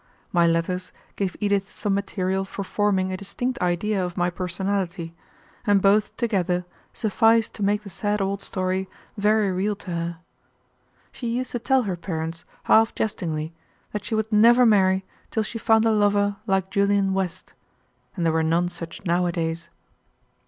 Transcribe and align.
My 0.33 0.47
letters 0.47 0.91
gave 1.15 1.37
Edith 1.39 1.71
some 1.71 1.93
material 1.93 2.43
for 2.43 2.63
forming 2.63 3.11
a 3.11 3.17
distinct 3.17 3.61
idea 3.61 4.03
of 4.03 4.17
my 4.17 4.31
personality, 4.31 5.13
and 5.63 5.79
both 5.79 6.17
together 6.17 6.65
sufficed 6.91 7.53
to 7.53 7.61
make 7.61 7.83
the 7.83 7.89
sad 7.91 8.19
old 8.19 8.41
story 8.41 8.89
very 9.15 9.51
real 9.51 9.75
to 9.75 9.91
her. 9.91 10.17
She 11.11 11.27
used 11.27 11.51
to 11.51 11.59
tell 11.59 11.83
her 11.83 11.95
parents, 11.95 12.45
half 12.63 12.95
jestingly, 12.95 13.53
that 13.91 14.03
she 14.03 14.15
would 14.15 14.31
never 14.31 14.65
marry 14.65 15.05
till 15.29 15.43
she 15.43 15.59
found 15.59 15.85
a 15.85 15.91
lover 15.91 16.37
like 16.47 16.71
Julian 16.71 17.13
West, 17.13 17.53
and 18.15 18.25
there 18.25 18.33
were 18.33 18.41
none 18.41 18.69
such 18.69 19.05
nowadays. 19.05 19.69